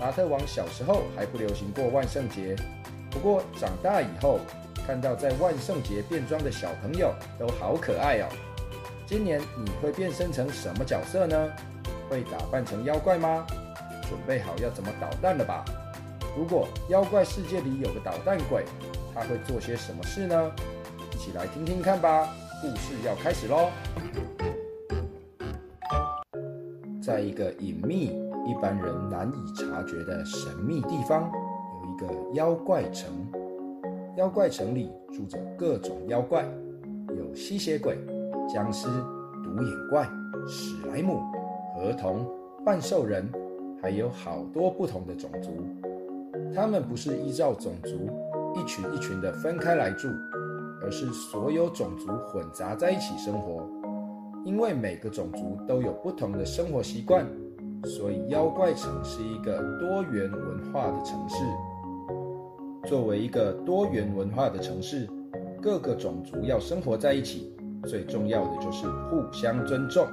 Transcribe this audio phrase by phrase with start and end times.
[0.00, 2.56] 达特王小时候还不流行过万圣节，
[3.10, 4.40] 不过长大以后
[4.86, 8.26] 看到在万圣节变装的小朋友都好可爱哦。
[9.06, 11.50] 今年你会变身成什么角色呢？
[12.08, 13.46] 会打扮成妖怪吗？
[14.08, 15.64] 准备好要怎么捣蛋了吧？
[16.34, 18.64] 如果妖怪世界里有个捣蛋鬼，
[19.14, 20.50] 他会做些什么事呢？
[21.12, 22.26] 一起来听听看吧！
[22.62, 23.68] 故事要开始喽！
[27.02, 28.12] 在一个隐秘、
[28.46, 31.30] 一般人难以察觉的神秘地方，
[31.82, 33.12] 有一个妖怪城。
[34.16, 36.44] 妖怪城里住着各种妖怪，
[37.16, 37.96] 有吸血鬼、
[38.52, 38.88] 僵尸、
[39.44, 40.08] 独眼怪、
[40.48, 41.20] 史莱姆、
[41.74, 42.26] 河童、
[42.64, 43.30] 半兽人，
[43.80, 45.50] 还有好多不同的种族。
[46.54, 48.10] 他们不是依照种族
[48.58, 50.08] 一群一群的分开来住，
[50.82, 53.66] 而是所有种族混杂在一起生活。
[54.44, 57.26] 因为每个种族都有不同的生活习惯，
[57.84, 61.36] 所以妖怪城是一个多元文化的城市。
[62.86, 65.08] 作为一个多元文化的城市，
[65.62, 67.54] 各个种族要生活在一起，
[67.84, 70.06] 最重要的就是互相尊重。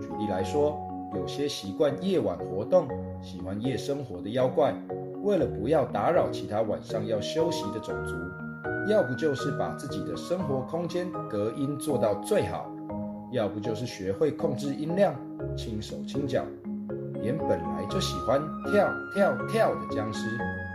[0.00, 0.76] 举例来说，
[1.14, 2.86] 有些习惯夜晚活动、
[3.22, 4.74] 喜欢夜生活的妖怪，
[5.22, 8.14] 为了不要打扰其他晚上要休息的种族，
[8.90, 12.70] 要不就是把自己的生活空间隔音做到最好。
[13.32, 15.14] 要不就是学会控制音量，
[15.56, 16.44] 轻手轻脚，
[17.26, 20.28] 连本来就喜欢跳跳跳的僵尸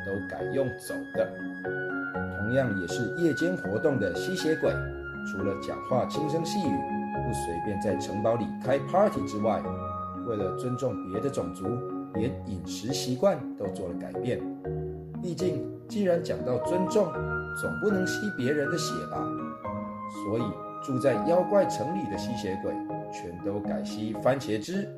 [0.06, 1.26] 都改用走的。
[2.38, 4.70] 同样也是夜间活动的吸血鬼，
[5.32, 6.76] 除了讲话轻声细语，
[7.24, 9.64] 不随便在城堡里开 party 之外，
[10.28, 11.64] 为了尊重别的种族，
[12.16, 14.38] 连饮食习惯都做了改变。
[15.22, 17.06] 毕竟，既然讲到尊重，
[17.62, 19.26] 总不能吸别人的血吧？
[20.26, 20.44] 所以。
[20.84, 22.74] 住在妖怪城里的吸血鬼
[23.14, 24.90] 全都改吸番茄汁，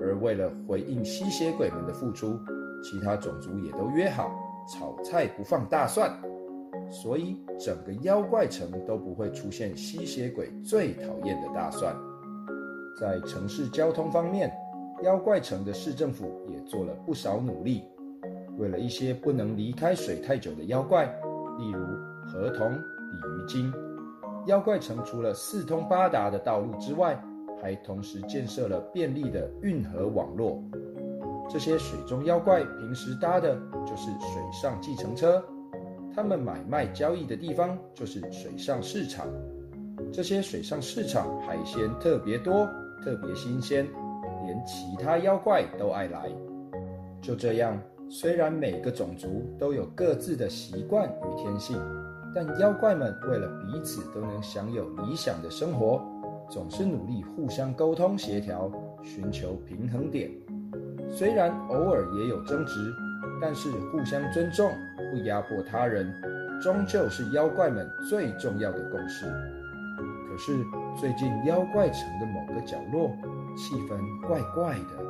[0.00, 2.38] 而为了回应吸血鬼们的付出，
[2.82, 4.30] 其他种族也都约好
[4.68, 6.10] 炒菜不放大蒜，
[6.90, 11.94] 所以整个妖怪城都不会出现吸血鬼最讨厌的大蒜。
[12.98, 14.50] 在城市交通方面，
[15.02, 17.82] 妖怪城的市政府也做了不少努力，
[18.58, 21.06] 为了一些不能离开水太久的妖怪，
[21.58, 21.84] 例如
[22.26, 23.72] 河童、鲤鱼精。
[24.46, 27.22] 妖怪城除了四通八达的道路之外，
[27.60, 30.62] 还同时建设了便利的运河网络。
[31.48, 33.56] 这些水中妖怪平时搭的
[33.86, 35.42] 就是水上计程车，
[36.14, 39.26] 他们买卖交易的地方就是水上市场。
[40.12, 42.68] 这些水上市场海鲜特别多，
[43.04, 43.86] 特别新鲜，
[44.44, 46.30] 连其他妖怪都爱来。
[47.20, 47.78] 就这样，
[48.08, 51.76] 虽然每个种族都有各自的习惯与天性。
[52.32, 56.00] 但妖怪们为了彼此都能享有理想的生活，
[56.50, 58.70] 总是努力互相沟通协调，
[59.02, 60.28] 寻求平衡点。
[61.08, 62.92] 虽然偶尔也有争执，
[63.40, 64.70] 但是互相尊重，
[65.12, 66.12] 不压迫他人，
[66.60, 69.26] 终究是妖怪们最重要的共识。
[70.28, 70.64] 可是
[71.00, 73.10] 最近妖怪城的某个角落，
[73.56, 75.09] 气氛怪怪的。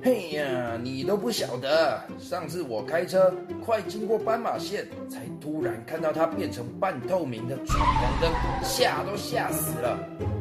[0.00, 9.98] 嘿呀，你都不晓得，上次我开车快经过斑马线，才突然看到它变成半透明的闯红灯，吓都吓死了。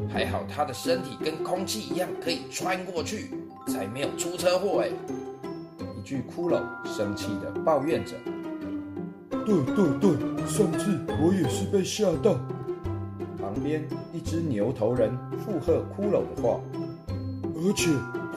[0.08, 3.32] 还好它的身体跟空气一样可以穿过去，
[3.68, 4.84] 才没有出车祸。
[4.84, 4.90] 哎，
[5.98, 8.14] 一具骷髅生气的抱怨着。
[9.32, 10.12] 对对对，
[10.46, 12.36] 上次我也是被吓到。
[13.42, 13.84] 旁边
[14.14, 16.62] 一只牛头人附和骷髅的话，
[17.56, 17.90] 而且。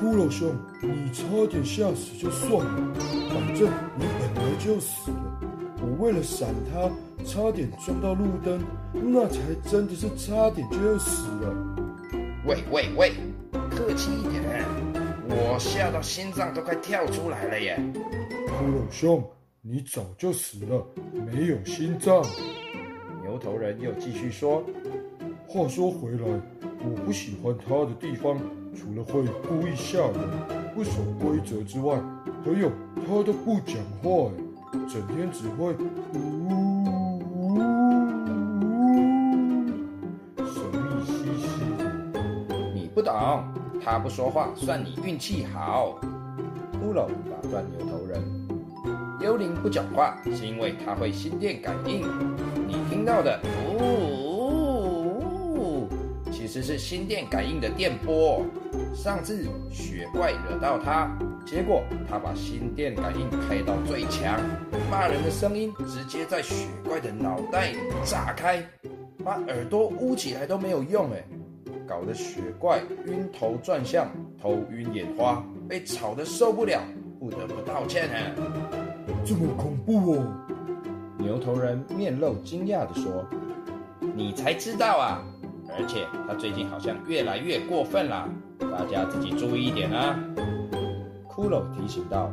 [0.03, 2.95] 骷髅兄，你差点吓死就算了，
[3.31, 5.41] 反正你本来就死了。
[5.81, 6.91] 我为了闪他，
[7.25, 8.61] 差点撞到路灯，
[8.93, 9.39] 那才
[9.71, 11.55] 真的是差点就要死了。
[12.45, 13.13] 喂喂喂，
[13.71, 14.65] 客气一点，
[15.29, 17.81] 我吓到心脏都快跳出来了耶！
[17.95, 19.23] 骷髅兄，
[19.61, 20.85] 你早就死了，
[21.33, 22.27] 没有心脏。
[23.23, 24.65] 牛头人又继续说
[25.47, 26.27] ：“话说回来，
[26.85, 28.37] 我不喜欢他的地方。”
[28.75, 30.15] 除了会故意吓人、
[30.75, 32.01] 不守规则之外，
[32.45, 34.31] 还有他都不讲话，
[34.89, 35.75] 整天只会
[36.15, 37.59] 呜呜呜，
[40.39, 41.47] 神秘兮兮
[41.79, 41.83] 的。
[42.75, 43.13] 你不懂，
[43.85, 46.01] 他不说话算你运气好。
[46.73, 48.21] 骷髅打断牛头人，
[49.21, 52.01] 幽灵不讲话，是因为它会心电感应。
[52.67, 53.39] 你听到的
[53.71, 54.22] 呜，
[56.53, 58.45] 实是心电感应的电波。
[58.95, 61.11] 上次雪怪惹到他，
[61.47, 64.39] 结果他把心电感应开到最强，
[64.91, 68.63] 骂人的声音直接在雪怪的脑袋里炸开，
[69.25, 71.25] 把耳朵捂起来都没有用哎，
[71.89, 74.07] 搞得雪怪晕头转向，
[74.39, 76.83] 头晕眼花，被吵得受不了，
[77.19, 78.45] 不得不道歉呢。
[79.25, 80.27] 这么恐怖哦！
[81.17, 83.25] 牛头人面露惊讶地说
[84.15, 85.25] ：“你才知道啊！
[85.79, 88.29] 而且他最近好像越来越过分啦，
[88.59, 90.19] 大家自己注意一点啊！”
[91.29, 92.31] 骷髅提醒道。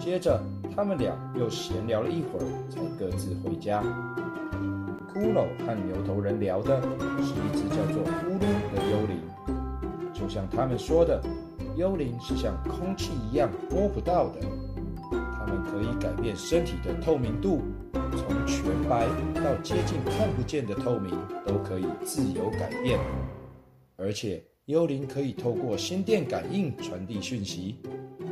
[0.00, 0.40] 接着，
[0.74, 3.82] 他们俩又闲聊了一会儿，才各自回家。
[5.12, 6.80] 骷髅和牛头人聊的
[7.22, 9.18] 是一只叫做呼噜的幽灵，
[10.12, 11.20] 就像他们说的，
[11.76, 14.40] 幽灵是像空气一样摸不到的。
[15.76, 17.60] 可以改变身体的透明度，
[17.92, 21.12] 从全白到接近看不见的透明
[21.44, 22.98] 都可以自由改变。
[23.96, 27.76] 而且幽灵可以透过心电感应传递讯息，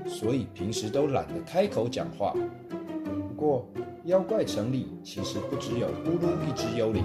[0.06, 2.32] 所以平时都懒得开口讲话。
[3.29, 3.70] 不过
[4.05, 7.05] 妖怪城里其实不只有乌噜一只幽灵，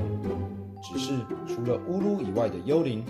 [0.82, 1.14] 只是
[1.46, 3.04] 除了乌噜以外的幽灵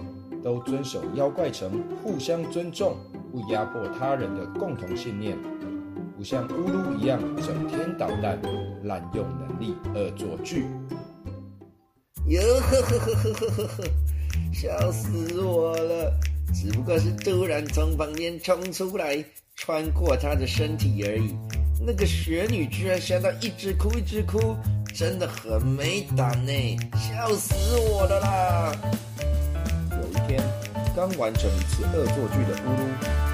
[0.43, 2.95] 都遵守妖怪城互相尊重、
[3.31, 5.37] 不压迫他人的共同信念。
[6.19, 8.37] 不像乌噜一样整天捣蛋、
[8.83, 10.65] 滥用能力、恶作剧。
[12.27, 13.83] 哟呵呵呵呵呵呵呵，
[14.51, 16.11] 笑死我了！
[16.53, 19.23] 只不过是突然从旁边冲出来，
[19.55, 21.33] 穿过他的身体而已。
[21.87, 24.57] 那个雪女居然吓到一直哭一直哭，
[24.93, 26.51] 真的很没胆呢！
[26.97, 28.75] 笑死我了啦！
[29.91, 30.43] 有一天，
[30.93, 33.28] 刚完成一次恶作剧的乌噜，得意的自言自语。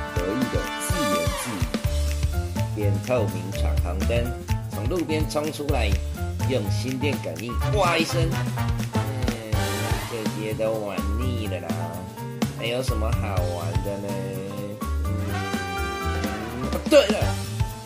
[2.75, 4.25] 变透明闯红灯，
[4.69, 5.89] 从路边冲出来，
[6.49, 8.21] 用心电感应，哇一声，
[8.93, 9.53] 嗯，
[10.11, 11.69] 这些都玩腻了啦，
[12.57, 14.07] 还有什么好玩的呢？
[15.05, 17.17] 嗯，对了，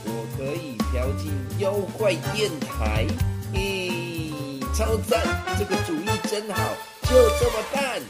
[0.06, 3.06] 我可以飘进妖怪电台，
[3.54, 3.92] 嘿，
[4.74, 5.22] 超赞，
[5.60, 8.02] 这个主意真好，就这么干。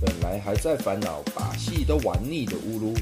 [0.00, 2.98] 本来还在烦恼把戏都玩腻的乌噜。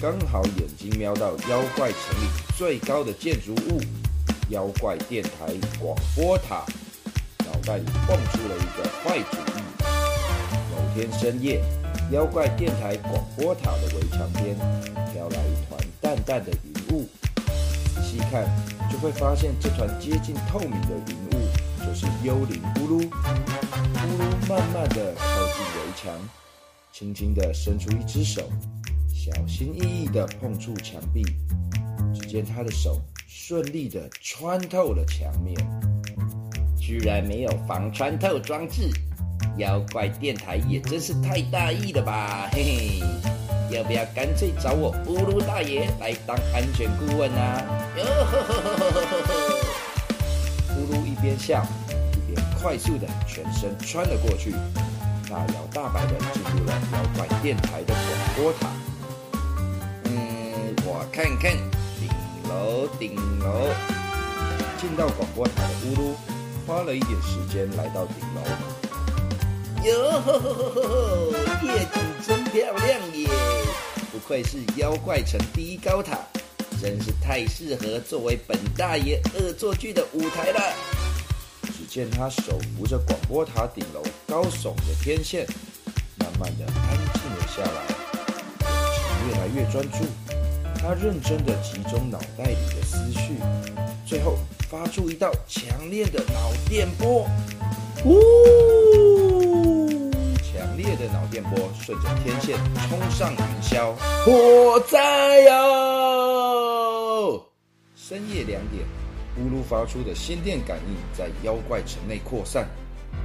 [0.00, 2.26] 刚好眼睛瞄到妖怪城里
[2.56, 3.78] 最高的建筑物——
[4.48, 6.64] 妖怪电台广播塔，
[7.44, 9.62] 脑袋里蹦出了一个坏主意。
[10.70, 11.62] 某天深夜，
[12.10, 14.56] 妖怪电台广播塔的围墙边
[15.12, 17.06] 飘来一团淡淡的云雾，
[17.94, 18.48] 仔细看
[18.90, 23.02] 就会发现这团接近透明的云雾就是幽灵咕噜。
[23.02, 26.10] 咕噜慢慢地靠近围墙，
[26.90, 28.48] 轻轻地伸出一只手。
[29.22, 31.22] 小心翼翼地碰触墙壁，
[32.14, 35.54] 只见他的手顺利地穿透了墙面，
[36.80, 38.88] 居然没有防穿透装置。
[39.58, 43.76] 妖怪电台也真是太大意了吧，嘿嘿！
[43.76, 47.62] 要不要干脆找我乌鲁大爷来当安全顾问啊？
[47.98, 49.34] 哟呵呵呵呵呵呵！
[50.70, 51.62] 咕噜一边笑
[52.14, 54.52] 一边快速地全身穿了过去，
[55.28, 58.79] 大摇大摆地进入了妖怪电台的广播塔。
[61.22, 62.08] 看看顶
[62.48, 63.68] 楼，顶楼，
[64.80, 66.14] 进到广播塔的乌噜，
[66.66, 68.40] 花了一点时间来到顶楼。
[69.84, 73.28] 哟呵呵呵呵，夜景真漂亮耶！
[74.10, 76.18] 不愧是妖怪城第一高塔，
[76.80, 80.74] 真是太适合作为本大爷恶作剧的舞台了。
[81.64, 85.46] 只见他手扶着广播塔顶楼高耸的天线，
[86.16, 87.84] 慢慢的安静了下来，
[89.28, 90.39] 越来越专注。
[90.82, 93.34] 他认真的集中脑袋里的思绪，
[94.06, 94.38] 最后
[94.70, 97.28] 发出一道强烈的脑电波。
[98.06, 99.86] 呜！
[100.42, 102.56] 强烈的脑电波顺着天线
[102.88, 103.92] 冲上云霄。
[104.24, 107.44] 火灾哟！
[107.94, 108.82] 深夜两点，
[109.36, 112.66] 乌噜发出的心电感应在妖怪城内扩散，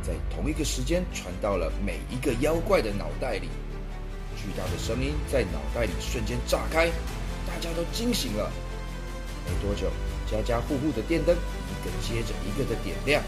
[0.03, 3.47] 在同一个时间传到了每一个妖怪的脑袋里。
[4.35, 6.91] 巨大的声音在脑袋里瞬间炸开。
[7.47, 8.51] 大家都惊醒了。
[9.45, 9.91] 没多久，
[10.29, 13.21] 家家户户的电灯一个接着一个的点亮，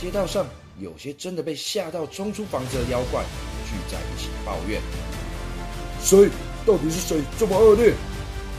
[0.00, 0.46] 街道上
[0.78, 3.22] 有些真的被吓到冲出房子的妖怪
[3.66, 4.80] 聚在一起抱怨
[6.02, 6.28] ：“谁？
[6.64, 7.92] 到底是谁这么恶劣？”“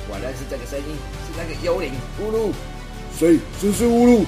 [0.10, 0.96] 果然是这个声音，
[1.26, 2.52] 是那个幽灵乌鲁。
[3.18, 3.40] ”“谁？
[3.60, 4.26] 谁是乌鲁？”“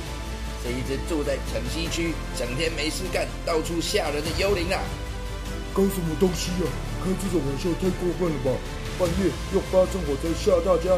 [0.63, 4.79] 是一只住在城西区，整天没事干，到处吓人的幽灵啊
[5.73, 6.65] ！”“搞什么东西啊？
[7.03, 8.51] 开这种玩笑太过分了吧！”
[8.99, 10.93] 半夜用发生火灾吓大家，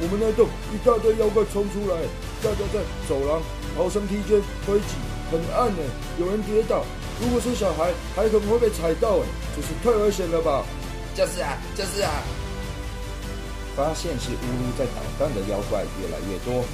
[0.00, 1.98] 我们那栋一大堆妖怪冲出来，
[2.42, 3.42] 大家在走廊、
[3.76, 4.94] 逃生梯间推挤，
[5.30, 5.82] 很暗呢，
[6.18, 6.86] 有人跌倒。
[7.20, 10.64] 如果是小孩，还可能会被踩到，哎，真是太危险了吧！
[11.12, 12.22] 就是啊，就是啊。
[13.76, 16.64] 发现是乌噜在捣蛋的妖怪越来越多，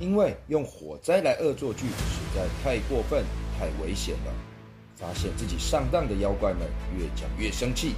[0.00, 3.24] 因为用火灾来恶作剧实在太过分、
[3.58, 4.32] 太危险了。
[4.96, 6.62] 发现自己上当的妖怪们
[6.98, 7.94] 越讲越生气，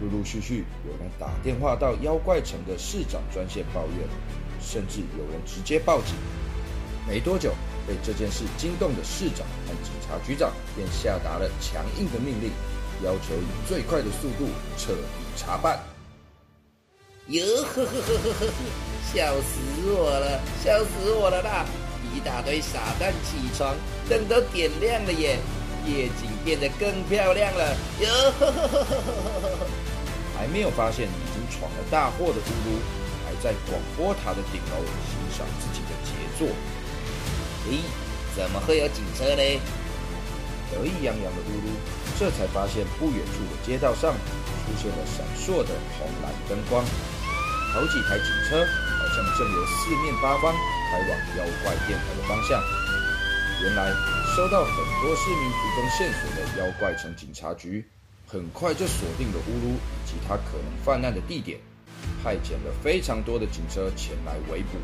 [0.00, 4.08] 陆陆续续有人打电话到妖怪城的市长专线抱怨，
[4.60, 6.16] 甚至有人直接报警。
[7.08, 7.54] 没多久，
[7.86, 12.50] 被这件事惊动的市长和警察局长便下达了强硬的命令，
[13.04, 15.02] 要求以最快的速度彻底
[15.36, 15.78] 查办。
[17.28, 18.52] 哟呵呵呵呵呵呵，
[19.14, 19.60] 笑死
[19.92, 21.64] 我了，笑死我了啦！
[22.14, 23.76] 一大堆傻蛋起床，
[24.08, 25.38] 灯都点亮了耶，
[25.86, 27.76] 夜景变得更漂亮了。
[28.00, 28.08] 哟，
[30.36, 32.76] 还没有发现已经闯了大祸的咕噜，
[33.24, 34.76] 还在广播塔的顶楼
[35.06, 36.48] 欣赏自己的杰作。
[37.70, 37.80] 咦，
[38.36, 39.42] 怎么会有警车呢？
[40.70, 41.70] 得意洋洋的咕噜，
[42.18, 46.84] 这才发现不远处的街道上出现了闪烁的红蓝灯光。
[47.72, 50.52] 好几台警车好像正由四面八方
[50.90, 52.60] 开往妖怪电台的方向。
[53.62, 53.92] 原来
[54.36, 57.82] 收到很多市民提供线索的妖怪城警察局，
[58.26, 61.58] 很快就锁定了乌鲁以及他可能犯案的地点，
[62.22, 64.76] 派遣了非常多的警车前来围捕。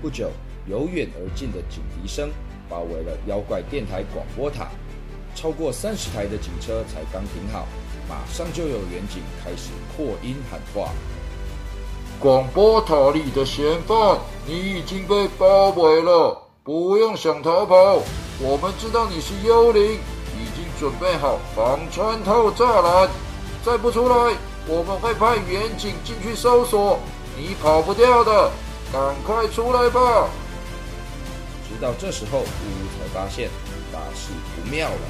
[0.00, 0.30] 不久，
[0.68, 2.30] 由远而近的警笛声
[2.68, 4.68] 包围了妖怪电台广播塔，
[5.34, 7.66] 超过三十台的警车才刚停好，
[8.08, 10.92] 马上就有远警开始扩音喊话。
[12.20, 18.04] 广播塔里的嫌犯，你已经被包围了，不用想逃跑。
[18.40, 19.98] 我们知道你是幽灵，
[20.38, 23.10] 已经准备好防穿透栅栏，
[23.64, 24.36] 再不出来，
[24.68, 27.00] 我们会派远警进去搜索，
[27.36, 28.52] 你跑不掉的，
[28.92, 30.30] 赶快出来吧！
[31.68, 32.46] 直到这时候，乌乌
[32.96, 33.50] 才发现
[33.92, 35.00] 大事不妙了。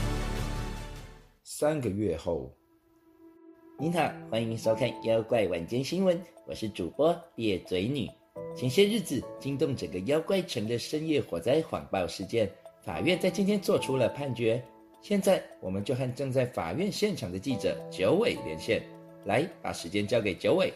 [1.44, 2.50] 三个月后。
[3.78, 8.08] 您好，欢迎收看《妖怪晚间新闻》，我是主播裂嘴女。
[8.56, 12.50] 前些日子惊动整个妖怪城的深夜火灾谎报事件，
[12.88, 14.64] 法院在今天做出了判决。
[15.02, 18.82] 现在我们就和正在法院现场的记者九尾连线，
[19.26, 20.72] 来把时间交给九尾。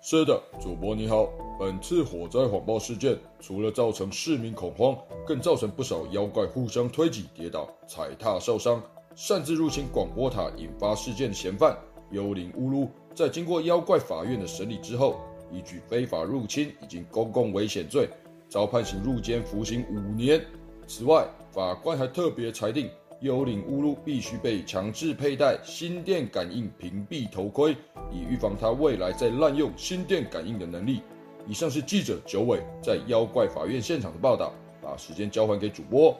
[0.00, 1.28] 是的，主播你好。
[1.58, 8.80] 本次火灾谎报事件，除了造成市民恐慌，更造成不少妖怪互相推挤、跌倒、踩踏受伤，
[9.16, 11.76] 擅自入侵广播塔引发事件的嫌犯。
[12.12, 15.16] 幽灵乌噜在经过妖怪法院的审理之后，
[15.50, 18.08] 依据非法入侵以及公共危险罪，
[18.48, 20.40] 遭判刑入监服刑五年。
[20.86, 27.76] 此外，法官还特别裁定，幽灵乌噜必须被强制佩戴心电感应屏蔽头盔，
[28.12, 31.02] 以预防他未来再滥用心电感应的能力。
[31.46, 36.16] 以上是记者九尾在妖怪法院现场的报道，把时间交还给主播。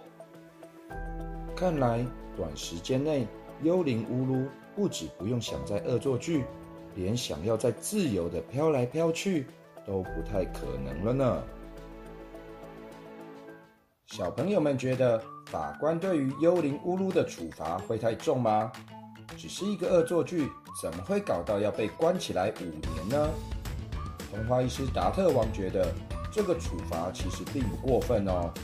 [1.56, 2.04] 看来
[2.36, 3.26] 短时间内，
[3.62, 4.46] 幽灵乌噜。
[4.76, 6.42] 不止不用想在恶作剧，
[6.96, 9.46] 连想要在自由的飘来飘去
[9.86, 11.44] 都不太可能了呢。
[14.16, 18.70] 小朋友们觉得法官对于幽灵乌噜的处罚会太重吗？
[19.36, 20.48] 只是一个恶作剧，
[20.80, 23.28] 怎么会搞到要被关起来五年呢？
[24.30, 25.92] 童话医师达特王觉得
[26.30, 28.54] 这个处罚其实并不过分哦，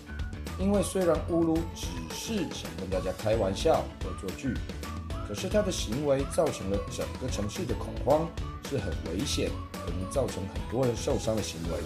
[0.57, 4.55] 因为虽然乌噜只是想跟大家开玩笑恶作剧。
[5.27, 8.29] 可是他的行为造成了整个城市的恐慌，
[8.69, 11.81] 是很危险，可能造成很多人受伤的行为，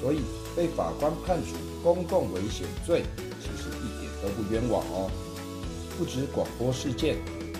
[0.00, 0.20] 所以
[0.56, 3.02] 被法官判处公共危险罪，
[3.40, 5.10] 其实一点都不冤枉哦。
[5.96, 7.16] 不止广播事件，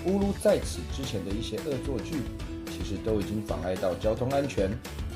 [0.06, 2.22] 乌鲁在此之前的一些恶作剧，
[2.66, 4.68] 其实都已经妨碍到交通安全，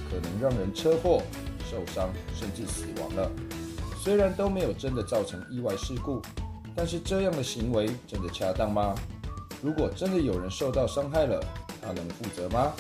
[0.09, 1.23] 可能让人车祸、
[1.71, 3.31] 受伤甚至死亡了。
[4.03, 6.23] 虽然都没有真的造成意外事故，
[6.75, 8.95] 但是这样的行为真的恰当吗？
[9.61, 11.45] 如果真的有人受到伤害了，
[11.83, 12.73] 他能负责吗？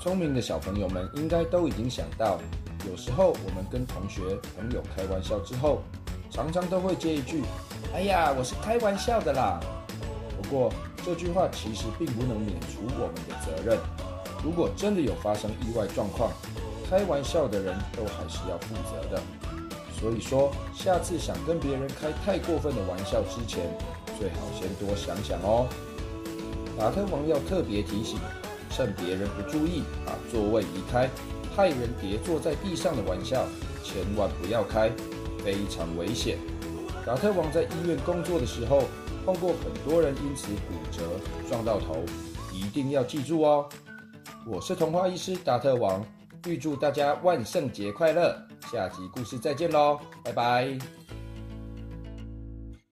[0.00, 2.40] 聪明的小朋友们应该都已经想到，
[2.88, 4.20] 有时候我们跟同学
[4.56, 5.82] 朋友开玩笑之后，
[6.30, 7.42] 常常都会接一句
[7.94, 9.60] ：“哎呀，我是开玩笑的啦。”
[10.40, 10.72] 不过
[11.04, 13.78] 这句话其实并不能免除我们的责任。
[14.44, 16.30] 如果真的有发生意外状况，
[16.88, 19.20] 开玩笑的人都还是要负责的。
[19.98, 23.66] 所以说，下次想跟别人开太过分的玩笑之前，
[24.16, 25.66] 最好先多想想哦。
[26.78, 28.16] 达特王要特别提醒，
[28.70, 31.10] 趁别人不注意把座位移开，
[31.58, 33.44] 害人跌坐在地上的玩笑，
[33.82, 34.92] 千万不要开，
[35.44, 36.38] 非常危险。
[37.04, 38.84] 达特王在医院工作的时候，
[39.26, 41.02] 碰过很多人因此骨折、
[41.48, 42.04] 撞到头，
[42.52, 43.68] 一定要记住哦。
[44.46, 46.06] 我是童话医师达特王，
[46.46, 48.40] 预祝大家万圣节快乐！
[48.70, 50.97] 下集故事再见喽，拜拜。